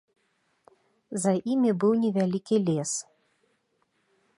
За 1.25 1.33
імі 1.57 1.71
быў 1.83 1.93
невялікі 2.07 2.55
лес. 2.71 2.91